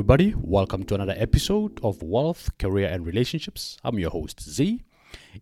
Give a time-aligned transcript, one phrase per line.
[0.00, 0.34] Everybody.
[0.34, 3.76] Welcome to another episode of Wealth, Career, and Relationships.
[3.84, 4.82] I'm your host, Z.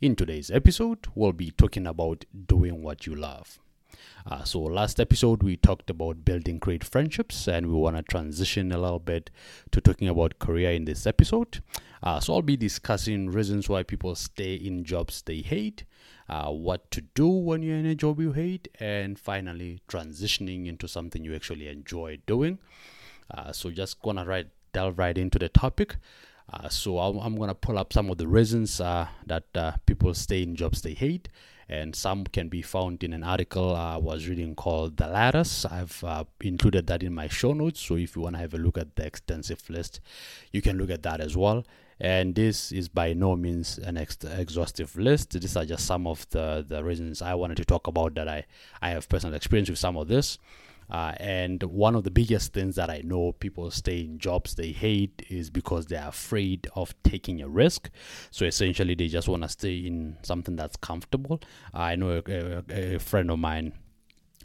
[0.01, 3.61] In today's episode, we'll be talking about doing what you love.
[4.27, 8.73] Uh, so, last episode, we talked about building great friendships, and we want to transition
[8.73, 9.31] a little bit
[9.71, 11.63] to talking about career in this episode.
[12.03, 15.85] Uh, so, I'll be discussing reasons why people stay in jobs they hate,
[16.29, 20.89] uh, what to do when you're in a job you hate, and finally, transitioning into
[20.89, 22.59] something you actually enjoy doing.
[23.33, 25.97] Uh, so just gonna right delve right into the topic.
[26.53, 30.15] Uh, so I'm, I'm, gonna pull up some of the reasons uh, that uh, people
[30.15, 31.29] stay in jobs they hate,
[31.69, 36.03] and some can be found in an article I was reading called "The Ladders." I've
[36.03, 37.81] uh, included that in my show notes.
[37.81, 40.01] So if you wanna have a look at the extensive list,
[40.53, 41.65] you can look at that as well.
[42.01, 45.39] And this is by no means an ex- exhaustive list.
[45.39, 48.47] These are just some of the, the reasons I wanted to talk about that I,
[48.81, 50.39] I have personal experience with some of this.
[50.91, 54.73] Uh, and one of the biggest things that I know people stay in jobs they
[54.73, 57.91] hate is because they're afraid of taking a risk.
[58.31, 61.41] So essentially, they just want to stay in something that's comfortable.
[61.75, 63.73] I know a, a, a friend of mine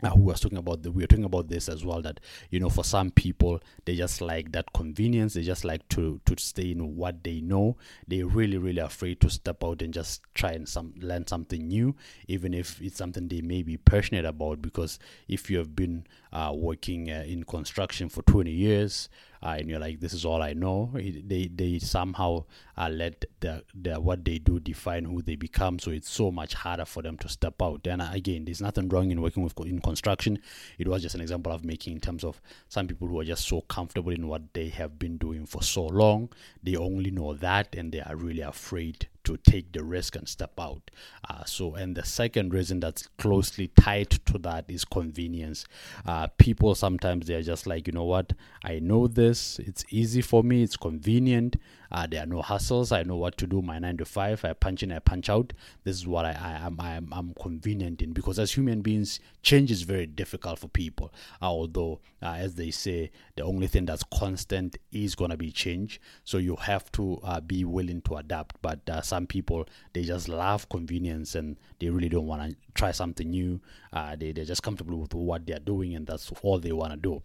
[0.04, 2.20] uh, who was talking about the, we were talking about this as well that
[2.50, 6.36] you know for some people they just like that convenience they just like to to
[6.38, 10.52] stay in what they know they're really really afraid to step out and just try
[10.52, 11.96] and some learn something new
[12.28, 16.06] even if it's something they may be passionate about because if you have been
[16.54, 19.10] working uh, in construction for 20 years
[19.44, 20.90] uh, and you're like, this is all I know.
[20.94, 22.46] They they somehow
[22.78, 25.80] uh, let the, the what they do define who they become.
[25.80, 27.86] So it's so much harder for them to step out.
[27.86, 30.40] And uh, again, there's nothing wrong in working with in construction.
[30.78, 33.46] It was just an example of making in terms of some people who are just
[33.46, 36.30] so comfortable in what they have been doing for so long.
[36.64, 40.54] They only know that, and they are really afraid to take the risk and step
[40.60, 40.92] out.
[41.30, 45.66] Uh, so, and the second reason that's closely tied to that is convenience.
[46.06, 50.44] Uh, people sometimes they're just like, you know what, I know this, it's easy for
[50.44, 51.56] me, it's convenient.
[51.94, 52.92] Uh, there are no hustles.
[52.92, 53.62] I know what to do.
[53.62, 54.44] My nine to five.
[54.44, 54.92] I punch in.
[54.92, 55.54] I punch out.
[55.84, 56.80] This is what I, I am.
[56.80, 61.14] I am I'm convenient in because as human beings, change is very difficult for people.
[61.42, 66.02] Uh, although, uh, as they say, the only thing that's constant is gonna be change.
[66.24, 68.60] So you have to uh, be willing to adapt.
[68.62, 72.92] But uh, some people they just love convenience and they really don't want to try
[72.92, 73.62] something new.
[73.92, 76.98] Uh, they they're just comfortable with what they're doing and that's all they want to
[76.98, 77.22] do.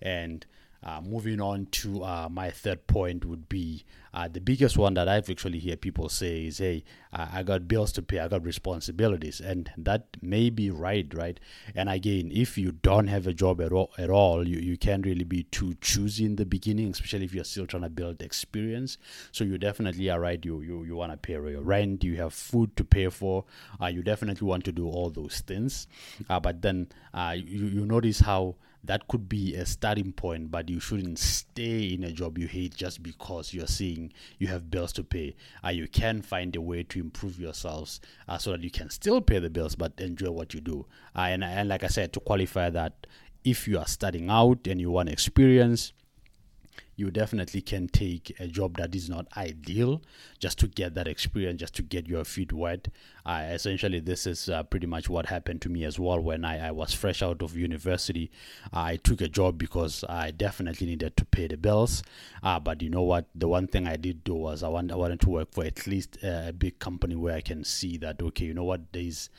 [0.00, 0.46] And
[0.82, 3.84] uh, moving on to uh, my third point would be
[4.14, 7.92] uh, the biggest one that I've actually hear people say is, "Hey, I got bills
[7.92, 11.40] to pay, I got responsibilities," and that may be right, right?
[11.74, 15.06] And again, if you don't have a job at all, at all, you, you can't
[15.06, 18.98] really be too choosy in the beginning, especially if you're still trying to build experience.
[19.30, 20.44] So you definitely are right.
[20.44, 23.44] You you, you want to pay your rent, you have food to pay for.
[23.80, 25.86] Uh, you definitely want to do all those things,
[26.28, 30.68] uh, but then uh, you you notice how that could be a starting point, but
[30.68, 34.92] you shouldn't stay in a job you hate just because you're seeing you have bills
[34.94, 35.36] to pay.
[35.64, 39.20] Uh, you can find a way to improve yourselves uh, so that you can still
[39.20, 40.86] pay the bills but enjoy what you do.
[41.14, 43.06] Uh, and, and like I said, to qualify that,
[43.44, 45.92] if you are starting out and you want experience,
[46.96, 50.02] you definitely can take a job that is not ideal
[50.38, 52.88] just to get that experience, just to get your feet wet.
[53.24, 56.68] Uh, essentially, this is uh, pretty much what happened to me as well when I,
[56.68, 58.30] I was fresh out of university.
[58.72, 62.02] I took a job because I definitely needed to pay the bills.
[62.42, 63.26] Uh, but you know what?
[63.34, 66.18] The one thing I did do was I, I wanted to work for at least
[66.22, 68.92] a big company where I can see that, okay, you know what?
[68.92, 69.30] There's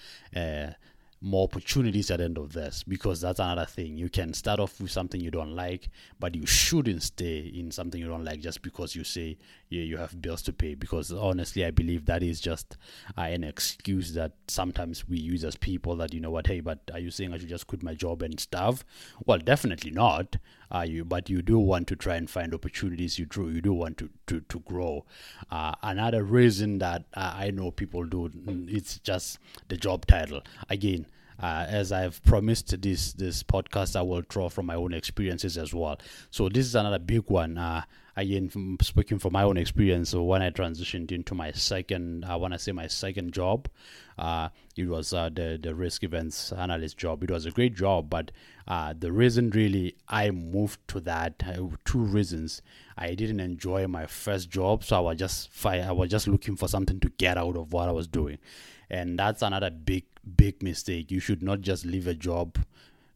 [1.23, 3.97] more opportunities at the end of this because that's another thing.
[3.97, 5.89] You can start off with something you don't like,
[6.19, 9.38] but you shouldn't stay in something you don't like just because you say
[9.73, 10.75] yeah, you have bills to pay.
[10.75, 12.78] Because honestly, I believe that is just
[13.17, 16.80] uh, an excuse that sometimes we use as people that you know what, hey, but
[16.94, 18.86] are you saying I should just quit my job and starve?
[19.25, 20.38] Well, definitely not.
[20.69, 21.03] Are you?
[21.03, 23.18] But you do want to try and find opportunities.
[23.18, 23.50] You do.
[23.50, 25.06] You do want to to to grow.
[25.50, 28.31] Uh, another reason that uh, I know people do
[28.68, 29.39] it's just
[29.69, 30.42] the job title.
[30.69, 31.06] Again,
[31.39, 35.74] uh, as I've promised this this podcast, I will draw from my own experiences as
[35.74, 36.00] well.
[36.31, 37.57] So this is another big one.
[37.57, 37.83] Uh,
[38.15, 42.36] again, from, speaking from my own experience, so when I transitioned into my second, I
[42.36, 43.68] want to say my second job,
[44.18, 47.24] uh, it was uh, the the risk events analyst job.
[47.24, 48.31] It was a great job, but
[48.68, 52.62] uh, the reason really I moved to that uh, two reasons.
[52.98, 56.68] I didn't enjoy my first job, so I was just I was just looking for
[56.68, 58.38] something to get out of what I was doing,
[58.89, 60.06] and that's another big
[60.36, 61.10] big mistake.
[61.10, 62.57] You should not just leave a job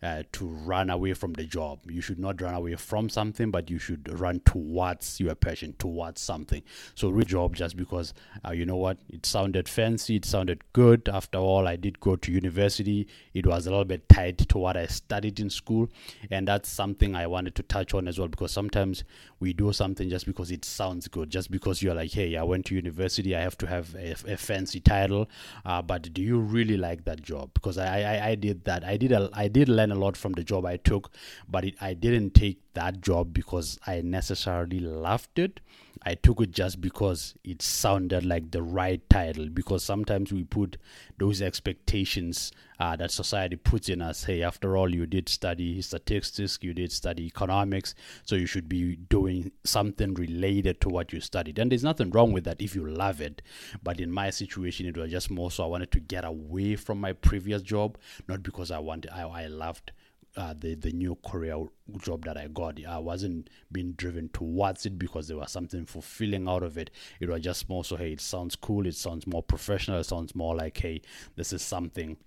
[0.03, 1.79] uh, to run away from the job.
[1.89, 6.21] You should not run away from something, but you should run towards your passion, towards
[6.21, 6.61] something.
[6.95, 8.13] So, real job just because
[8.45, 11.09] uh, you know what, it sounded fancy, it sounded good.
[11.09, 13.07] After all, I did go to university.
[13.33, 15.89] It was a little bit tied to what I studied in school,
[16.29, 19.03] and that's something I wanted to touch on as well because sometimes
[19.39, 22.65] we do something just because it sounds good, just because you're like, hey, I went
[22.67, 25.29] to university, I have to have a, a fancy title,
[25.65, 27.51] uh, but do you really like that job?
[27.53, 28.83] Because I, I, I did that.
[28.83, 31.11] I did a, I did learn a lot from the job I took,
[31.47, 35.59] but it, I didn't take that job because I necessarily loved it.
[36.07, 39.50] I took it just because it sounded like the right title.
[39.50, 40.77] Because sometimes we put
[41.18, 44.24] those expectations uh, that society puts in us.
[44.24, 47.94] Hey, after all, you did study statistics, you did study economics,
[48.24, 51.59] so you should be doing something related to what you studied.
[51.59, 53.42] And there's nothing wrong with that if you love it.
[53.83, 57.01] But in my situation, it was just more so I wanted to get away from
[57.01, 57.98] my previous job,
[58.30, 59.92] not because I wanted, I, I loved
[60.37, 61.65] uh, the the new career
[61.97, 62.79] job that I got.
[62.87, 66.91] I wasn't being driven towards it because there was something fulfilling out of it.
[67.19, 68.85] It was just more so, hey, it sounds cool.
[68.85, 69.99] It sounds more professional.
[69.99, 71.01] It sounds more like, hey,
[71.35, 72.17] this is something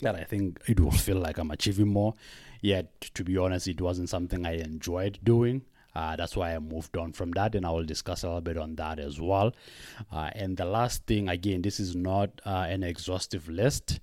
[0.00, 2.14] that I think it will feel like I'm achieving more.
[2.60, 5.62] Yet, to be honest, it wasn't something I enjoyed doing.
[5.94, 8.56] Uh, that's why I moved on from that, and I will discuss a little bit
[8.58, 9.52] on that as well.
[10.12, 13.98] Uh, and the last thing, again, this is not uh, an exhaustive list.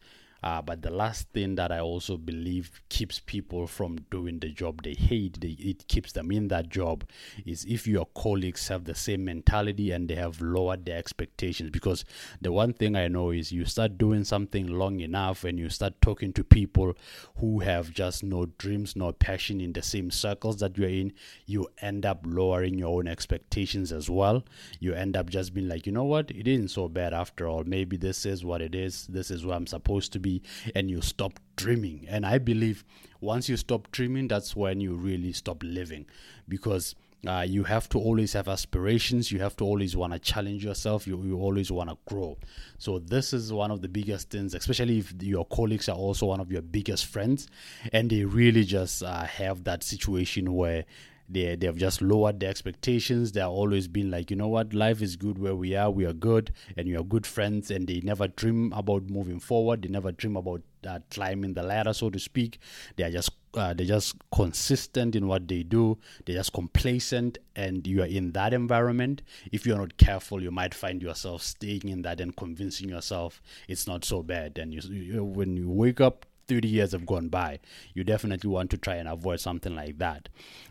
[0.45, 4.83] Uh, but the last thing that I also believe keeps people from doing the job
[4.83, 7.03] they hate, they, it keeps them in that job,
[7.47, 11.71] is if your colleagues have the same mentality and they have lowered their expectations.
[11.71, 12.06] Because
[12.39, 16.00] the one thing I know is you start doing something long enough and you start
[16.00, 16.94] talking to people
[17.38, 21.12] who have just no dreams, no passion in the same circles that you're in,
[21.47, 24.44] you end up lowering your own expectations as well.
[24.80, 27.63] You end up just being like, you know what, it isn't so bad after all.
[27.63, 30.35] Maybe this is what it is, this is where I'm supposed to be
[30.76, 32.06] and you stop dreaming.
[32.10, 32.84] And I believe
[33.22, 36.06] once you stop dreaming, that's when you really stop living
[36.48, 36.96] because.
[37.28, 39.32] Uh, you have to always have aspirations.
[39.32, 41.08] You have to always want to challenge yourself.
[41.08, 42.38] You, you always want to grow.
[42.78, 46.40] So, this is one of the biggest things, especially if your colleagues are also one
[46.40, 47.48] of your biggest friends
[47.92, 50.86] and they really just uh, have that situation where
[51.27, 53.31] they they've just lowered their expectations.
[53.31, 55.89] They're always been like, you know what, life is good where we are.
[55.89, 57.72] We are good, and you are good friends.
[57.72, 59.81] And they never dream about moving forward.
[59.81, 62.60] They never dream about uh, climbing the ladder, so to speak.
[62.95, 65.98] They are just uh, they're just consistent in what they do.
[66.25, 69.21] They're just complacent, and you are in that environment.
[69.51, 73.88] If you're not careful, you might find yourself staying in that and convincing yourself it's
[73.88, 74.57] not so bad.
[74.57, 77.59] And you, you when you wake up 30 years have gone by.
[77.94, 80.30] You definitely want to try and avoid something like that.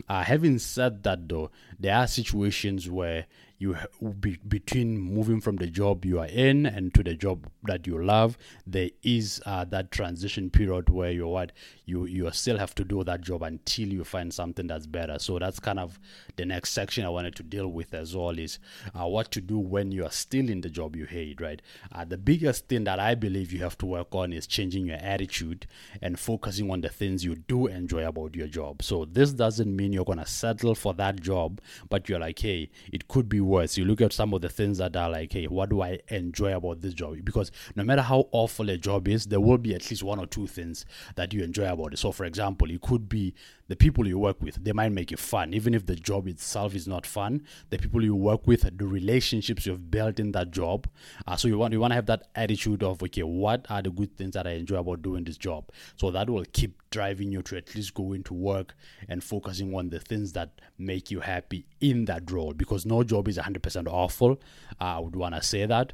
[0.09, 3.27] Uh, having said that, though, there are situations where
[3.59, 3.77] you
[4.21, 8.03] be, between moving from the job you are in and to the job that you
[8.03, 8.37] love
[8.67, 11.53] there is uh, that transition period where you're what
[11.87, 15.19] you you still have to do that job until you find something that's better.
[15.19, 15.99] So that's kind of
[16.37, 18.59] the next section i wanted to deal with as well is
[18.99, 21.63] uh, what to do when you are still in the job you hate right?
[21.93, 24.97] Uh, the biggest thing that i believe you have to work on is changing your
[24.97, 25.67] attitude
[26.03, 28.83] and focusing on the things you do enjoy about your job.
[28.83, 32.71] So this doesn't mean you're going to settle for that job but you're like hey
[32.93, 33.77] it could be worse.
[33.77, 36.55] You look at some of the things that are like, hey, what do I enjoy
[36.55, 37.25] about this job?
[37.25, 40.27] Because no matter how awful a job is, there will be at least one or
[40.27, 40.85] two things
[41.17, 41.99] that you enjoy about it.
[41.99, 43.35] So, for example, it could be
[43.69, 45.55] the people you work with, they might make it fun.
[45.55, 49.67] Even if the job itself is not fun, the people you work with, the relationships
[49.67, 50.87] you've built in that job.
[51.27, 53.91] Uh, so you want you want to have that attitude of okay, what are the
[53.91, 55.71] good things that I enjoy about doing this job?
[55.97, 58.75] So that will keep driving you to at least go into work
[59.09, 62.53] and focusing on the things that make you happy in that role.
[62.53, 64.41] Because no job is 100% awful.
[64.81, 65.93] Uh, I would want to say that.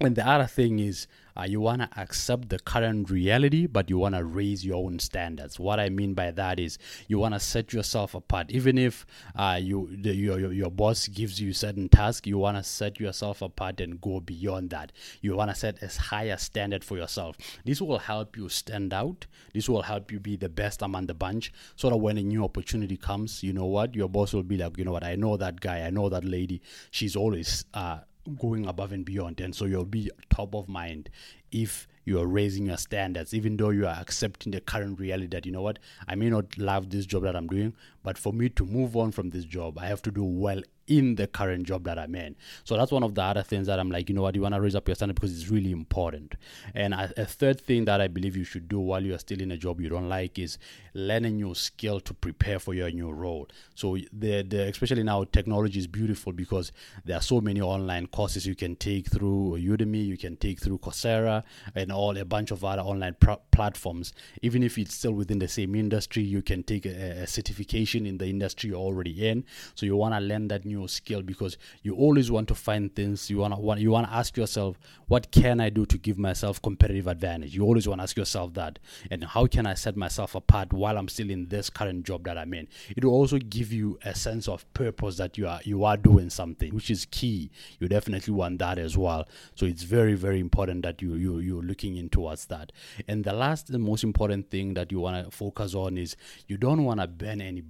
[0.00, 3.98] And the other thing is uh, you want to accept the current reality, but you
[3.98, 5.58] want to raise your own standards.
[5.58, 8.50] What I mean by that is you want to set yourself apart.
[8.50, 12.62] Even if uh, you the, your, your, boss gives you certain task, you want to
[12.62, 14.92] set yourself apart and go beyond that.
[15.20, 17.36] You want to set a higher standard for yourself.
[17.64, 19.26] This will help you stand out.
[19.54, 21.52] This will help you be the best among the bunch.
[21.76, 24.76] So that when a new opportunity comes, you know what your boss will be like.
[24.76, 25.04] You know what?
[25.04, 25.82] I know that guy.
[25.82, 26.62] I know that lady.
[26.90, 27.98] She's always uh,
[28.36, 29.40] going above and beyond.
[29.40, 31.10] And so you'll be top of mind
[31.50, 35.52] if you're raising your standards even though you are accepting the current reality that you
[35.52, 37.72] know what i may not love this job that i'm doing
[38.08, 41.16] but for me to move on from this job, I have to do well in
[41.16, 42.34] the current job that I'm in.
[42.64, 44.54] So that's one of the other things that I'm like, you know what, you want
[44.54, 46.34] to raise up your standard because it's really important.
[46.74, 49.50] And a, a, third thing that I believe you should do while you're still in
[49.52, 50.58] a job you don't like is
[50.94, 53.48] learn a new skill to prepare for your new role.
[53.74, 56.72] So the, the especially now technology is beautiful because
[57.04, 60.78] there are so many online courses you can take through Udemy, you can take through
[60.78, 64.14] Coursera, and all a bunch of other online pr- platforms.
[64.40, 68.18] Even if it's still within the same industry, you can take a, a certification in
[68.18, 69.44] the industry you're already in.
[69.74, 73.30] So you want to learn that new skill because you always want to find things.
[73.30, 76.18] You want to want you want to ask yourself what can I do to give
[76.18, 77.54] myself competitive advantage?
[77.54, 78.78] You always want to ask yourself that.
[79.10, 82.36] And how can I set myself apart while I'm still in this current job that
[82.36, 82.68] I'm in?
[82.94, 86.30] It will also give you a sense of purpose that you are you are doing
[86.30, 87.50] something which is key.
[87.80, 89.26] You definitely want that as well.
[89.54, 92.72] So it's very very important that you you you're looking in towards that.
[93.06, 96.56] And the last and most important thing that you want to focus on is you
[96.56, 97.60] don't want to burn any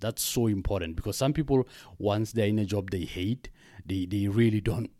[0.00, 1.66] that's so important because some people
[1.98, 3.48] once they they're in a job they hate,
[3.86, 4.90] they they really don't.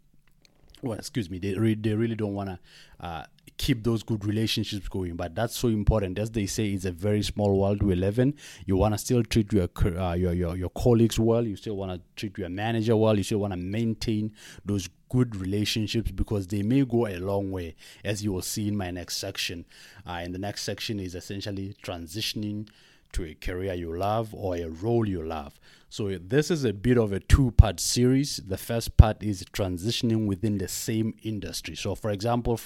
[0.82, 2.58] Well, excuse me, they re- they really don't want to
[3.00, 3.24] uh,
[3.56, 5.14] keep those good relationships going.
[5.14, 6.18] But that's so important.
[6.18, 8.34] As they say, it's a very small world we live in.
[8.66, 11.46] You want to still treat your, uh, your your your colleagues well.
[11.46, 13.16] You still want to treat your manager well.
[13.16, 14.32] You still want to maintain
[14.64, 18.76] those good relationships because they may go a long way, as you will see in
[18.76, 19.64] my next section.
[20.06, 22.68] Uh, and the next section is essentially transitioning
[23.12, 25.58] to a career you love or a role you love.
[25.88, 28.40] So, this is a bit of a two part series.
[28.46, 31.76] The first part is transitioning within the same industry.
[31.76, 32.58] So, for example,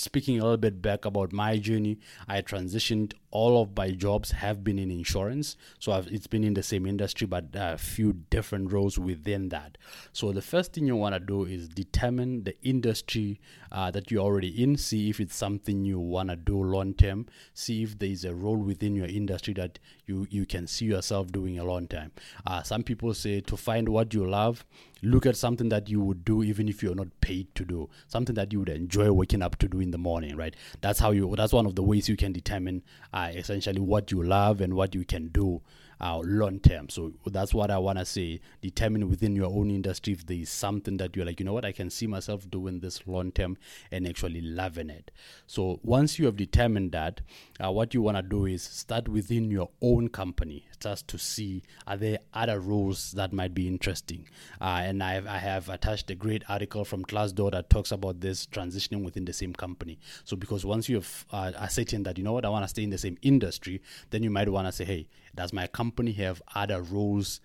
[0.00, 3.12] speaking a little bit back about my journey, I transitioned.
[3.32, 6.84] All of my jobs have been in insurance, so I've, it's been in the same
[6.84, 9.78] industry, but a few different roles within that.
[10.12, 13.40] So the first thing you want to do is determine the industry
[13.70, 14.76] uh, that you're already in.
[14.76, 17.26] See if it's something you want to do long term.
[17.54, 21.30] See if there is a role within your industry that you you can see yourself
[21.30, 22.10] doing a long time.
[22.44, 24.64] Uh, some people say to find what you love
[25.02, 28.34] look at something that you would do even if you're not paid to do something
[28.34, 31.34] that you would enjoy waking up to do in the morning right that's how you
[31.36, 34.94] that's one of the ways you can determine uh, essentially what you love and what
[34.94, 35.60] you can do
[36.00, 36.88] uh, long term.
[36.88, 38.40] So that's what I want to say.
[38.62, 41.64] Determine within your own industry if there is something that you're like, you know what,
[41.64, 43.58] I can see myself doing this long term
[43.90, 45.10] and actually loving it.
[45.46, 47.20] So once you have determined that,
[47.62, 51.62] uh, what you want to do is start within your own company just to see
[51.86, 54.26] are there other roles that might be interesting.
[54.60, 58.46] Uh, and I've, I have attached a great article from Glassdoor that talks about this
[58.46, 59.98] transitioning within the same company.
[60.24, 62.82] So because once you have uh, ascertained that, you know what, I want to stay
[62.82, 66.42] in the same industry, then you might want to say, hey, does my company have
[66.54, 67.40] other roles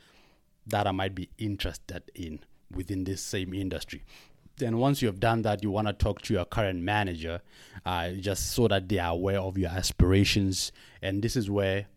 [0.68, 2.40] that I might be interested in
[2.72, 4.04] within this same industry?
[4.58, 7.42] Then once you have done that, you want to talk to your current manager,
[7.86, 10.72] uh, just so that they are aware of your aspirations.
[11.02, 11.88] And this is where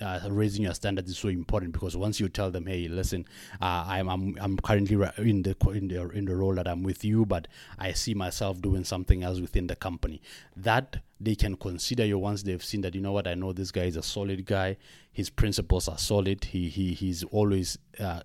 [0.00, 3.24] uh, raising your standards is so important because once you tell them, "Hey, listen,
[3.60, 7.04] uh, I'm, I'm I'm currently in the in the in the role that I'm with
[7.04, 7.48] you, but
[7.78, 10.20] I see myself doing something else within the company,"
[10.56, 13.26] that they can consider you once they've seen that you know what?
[13.26, 14.76] I know this guy is a solid guy,
[15.12, 18.20] his principles are solid, he he he's always uh,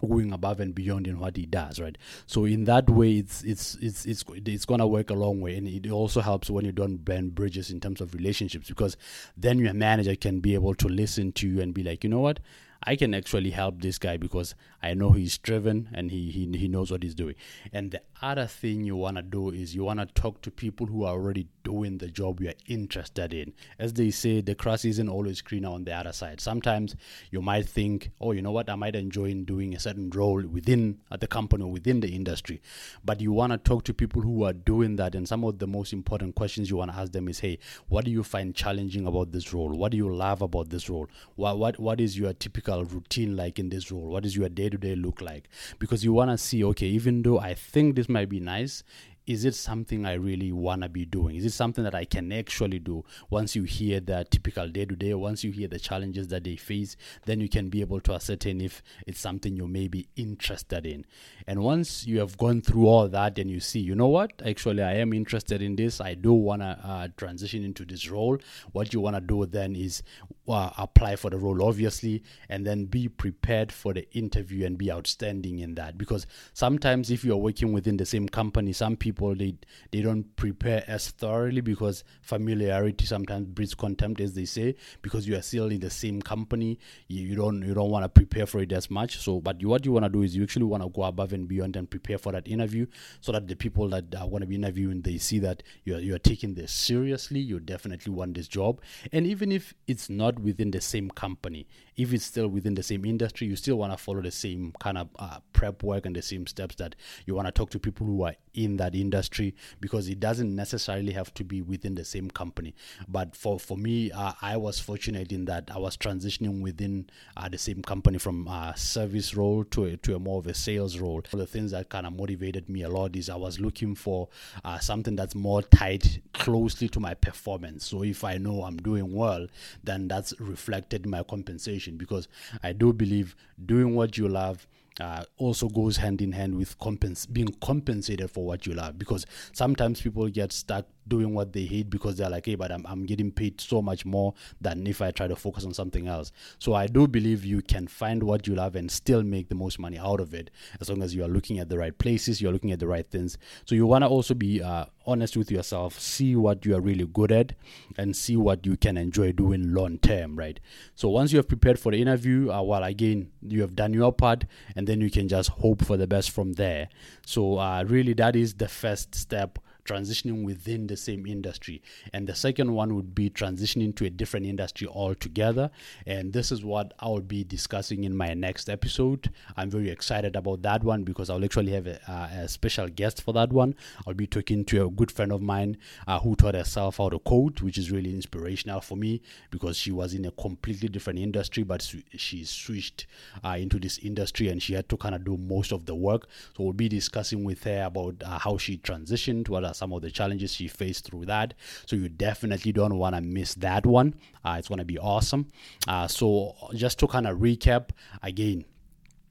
[0.00, 1.96] going above and beyond in what he does right?
[2.26, 5.56] So in that way it's it's it's it's it's gonna work a long way.
[5.56, 8.96] And it also helps when you don't burn bridges in terms of relationships because
[9.36, 12.20] then your manager can be able to listen to you and be like you know
[12.20, 12.40] what?
[12.82, 16.68] I can actually help this guy because I know he's driven and he, he, he
[16.68, 17.34] knows what he's doing.
[17.72, 20.86] And the other thing you want to do is you want to talk to people
[20.86, 23.52] who are already doing the job you're interested in.
[23.78, 26.40] As they say, the grass isn't always greener on the other side.
[26.40, 26.94] Sometimes
[27.30, 30.98] you might think, oh, you know what, I might enjoy doing a certain role within
[31.18, 32.62] the company or within the industry.
[33.04, 35.14] But you want to talk to people who are doing that.
[35.14, 37.58] And some of the most important questions you want to ask them is, hey,
[37.88, 39.70] what do you find challenging about this role?
[39.70, 41.08] What do you love about this role?
[41.34, 44.08] What, what, what is your typical routine like in this role?
[44.08, 45.48] What does your day to day look like?
[45.78, 48.82] Because you want to see, okay, even though I think this might be nice,
[49.26, 51.34] is it something I really want to be doing?
[51.36, 53.04] Is it something that I can actually do?
[53.28, 56.56] Once you hear the typical day to day, once you hear the challenges that they
[56.56, 60.86] face, then you can be able to ascertain if it's something you may be interested
[60.86, 61.04] in.
[61.46, 64.82] And once you have gone through all that and you see, you know what, actually,
[64.82, 68.38] I am interested in this, I do want to uh, transition into this role,
[68.72, 70.02] what you want to do then is
[70.48, 74.90] uh, apply for the role, obviously, and then be prepared for the interview and be
[74.90, 75.98] outstanding in that.
[75.98, 79.56] Because sometimes, if you're working within the same company, some people they
[79.90, 84.74] they don't prepare as thoroughly because familiarity sometimes breeds contempt, as they say.
[85.02, 88.08] Because you are still in the same company, you, you don't you don't want to
[88.08, 89.18] prepare for it as much.
[89.18, 91.32] So, but you, what you want to do is you actually want to go above
[91.32, 92.86] and beyond and prepare for that interview,
[93.20, 96.18] so that the people that are going to be interviewing they see that you're you're
[96.18, 97.40] taking this seriously.
[97.40, 98.80] You definitely want this job,
[99.12, 101.66] and even if it's not within the same company,
[101.96, 104.98] if it's still within the same industry, you still want to follow the same kind
[104.98, 108.06] of uh, prep work and the same steps that you want to talk to people
[108.06, 112.30] who are in that industry because it doesn't necessarily have to be within the same
[112.30, 112.74] company.
[113.08, 117.48] But for, for me, uh, I was fortunate in that I was transitioning within uh,
[117.48, 120.98] the same company from a service role to a, to a more of a sales
[120.98, 121.16] role.
[121.16, 123.94] One of the things that kind of motivated me a lot is I was looking
[123.94, 124.28] for
[124.64, 127.86] uh, something that's more tied closely to my performance.
[127.86, 129.46] So if I know I'm doing well,
[129.84, 132.28] then that's reflected in my compensation because
[132.62, 134.66] I do believe doing what you love
[135.00, 139.26] uh, also goes hand in hand with compens- being compensated for what you love because
[139.52, 143.04] sometimes people get stuck doing what they hate because they're like hey but I'm, I'm
[143.04, 146.32] getting paid so much more than if i try to focus on something else.
[146.58, 149.78] So i do believe you can find what you love and still make the most
[149.78, 152.52] money out of it as long as you are looking at the right places you're
[152.52, 153.38] looking at the right things.
[153.64, 157.06] So you want to also be uh, honest with yourself see what you are really
[157.06, 157.52] good at
[157.96, 160.58] and see what you can enjoy doing long term right?
[160.94, 164.12] So once you have prepared for the interview uh, well again you have done your
[164.12, 164.44] part
[164.74, 166.88] and then you can just hope for the best from there.
[167.24, 171.82] So, uh, really, that is the first step transitioning within the same industry.
[172.12, 175.70] And the second one would be transitioning to a different industry altogether.
[176.06, 179.30] And this is what I'll be discussing in my next episode.
[179.56, 183.22] I'm very excited about that one because I'll actually have a, uh, a special guest
[183.22, 183.74] for that one.
[184.06, 187.18] I'll be talking to a good friend of mine uh, who taught herself how to
[187.20, 191.62] code, which is really inspirational for me because she was in a completely different industry,
[191.62, 191.82] but
[192.16, 193.06] she switched
[193.44, 196.28] uh, into this industry and she had to kind of do most of the work.
[196.56, 200.02] So we'll be discussing with her about uh, how she transitioned, what are some of
[200.02, 201.54] the challenges she faced through that.
[201.86, 204.14] So you definitely don't want to miss that one.
[204.44, 205.52] Uh, it's going to be awesome.
[205.86, 207.90] Uh, so just to kind of recap
[208.22, 208.64] again,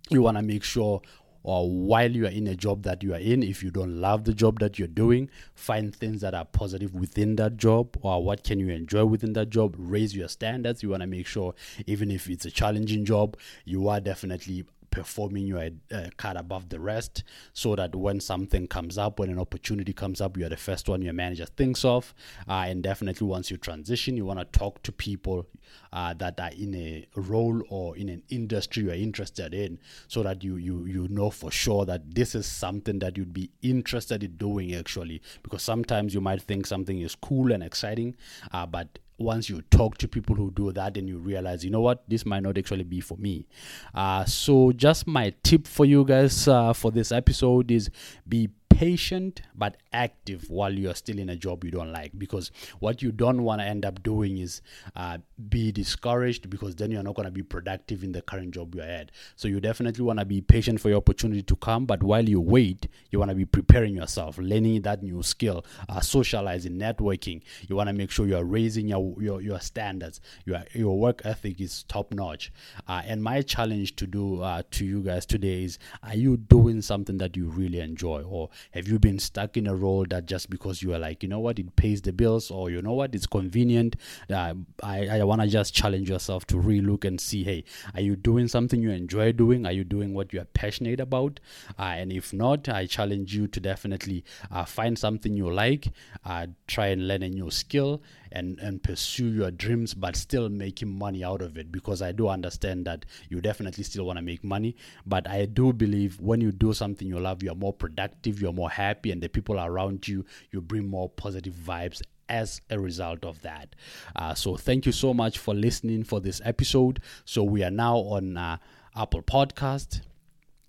[0.09, 1.01] you want to make sure
[1.45, 4.23] or while you are in a job that you are in, if you don't love
[4.23, 8.43] the job that you're doing, find things that are positive within that job or what
[8.43, 9.75] can you enjoy within that job.
[9.77, 10.81] Raise your standards.
[10.81, 11.53] You want to make sure,
[11.85, 16.79] even if it's a challenging job, you are definitely performing your uh, card above the
[16.79, 20.87] rest so that when something comes up, when an opportunity comes up, you're the first
[20.87, 22.13] one your manager thinks of.
[22.47, 25.45] Uh, and definitely once you transition, you want to talk to people
[25.93, 30.43] uh, that are in a role or in an industry you're interested in so that
[30.43, 34.35] you, you, you know for sure that this is something that you'd be interested in
[34.37, 35.21] doing actually.
[35.43, 38.15] Because sometimes you might think something is cool and exciting,
[38.51, 41.79] uh, but once you talk to people who do that and you realize you know
[41.79, 43.47] what this might not actually be for me
[43.93, 47.89] uh, so just my tip for you guys uh, for this episode is
[48.27, 52.11] be patient but active while you're still in a job you don't like.
[52.17, 54.61] Because what you don't want to end up doing is
[54.95, 55.17] uh,
[55.49, 58.83] be discouraged because then you're not going to be productive in the current job you're
[58.83, 59.11] at.
[59.37, 62.41] So you definitely want to be patient for your opportunity to come but while you
[62.41, 67.41] wait you want to be preparing yourself learning that new skill uh, socializing networking.
[67.67, 70.21] You want to make sure you're raising your, your, your standards.
[70.45, 72.51] Your, your work ethic is top notch.
[72.87, 76.81] Uh, and my challenge to do uh, to you guys today is are you doing
[76.81, 78.23] something that you really enjoy?
[78.23, 81.29] Or have you been stuck in a role that just because you are like, you
[81.29, 83.95] know what, it pays the bills, or you know what, it's convenient?
[84.29, 88.15] Uh, I, I want to just challenge yourself to relook and see, hey, are you
[88.15, 89.65] doing something you enjoy doing?
[89.65, 91.39] Are you doing what you are passionate about?
[91.77, 95.87] Uh, and if not, I challenge you to definitely uh, find something you like,
[96.25, 100.89] uh, try and learn a new skill, and, and pursue your dreams, but still making
[100.89, 101.71] money out of it.
[101.71, 105.73] Because I do understand that you definitely still want to make money, but I do
[105.73, 109.29] believe when you do something you love, you're more productive, you're more happy, and the
[109.29, 113.75] people around you, you bring more positive vibes as a result of that.
[114.15, 116.99] Uh, so thank you so much for listening for this episode.
[117.23, 118.57] So we are now on uh,
[118.95, 120.01] Apple Podcast.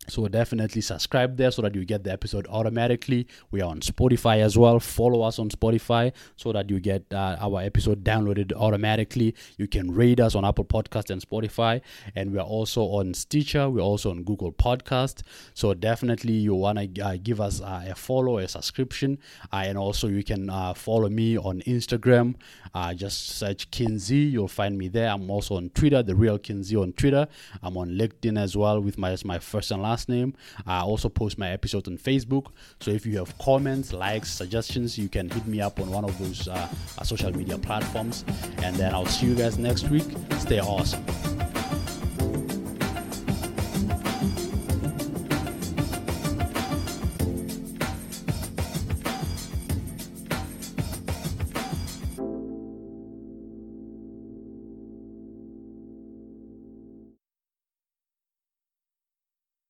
[0.08, 3.26] So definitely subscribe there so that you get the episode automatically.
[3.50, 4.78] We are on Spotify as well.
[4.78, 9.34] Follow us on Spotify so that you get uh, our episode downloaded automatically.
[9.56, 11.80] You can rate us on Apple Podcast and Spotify,
[12.14, 13.68] and we are also on Stitcher.
[13.68, 15.22] We're also on Google Podcast.
[15.54, 19.18] So definitely you want to uh, give us uh, a follow, a subscription,
[19.52, 22.36] uh, and also you can uh, follow me on Instagram.
[22.74, 24.16] Uh, just search Kinsey.
[24.16, 25.10] You'll find me there.
[25.10, 27.26] I'm also on Twitter, the real Kinsey on Twitter.
[27.62, 30.34] I'm on LinkedIn as well with my my first and last last name.
[30.66, 32.48] I also post my episodes on Facebook.
[32.80, 36.18] So if you have comments, likes, suggestions, you can hit me up on one of
[36.18, 36.68] those uh,
[37.02, 38.22] social media platforms.
[38.58, 40.04] And then I'll see you guys next week.
[40.38, 41.02] Stay awesome.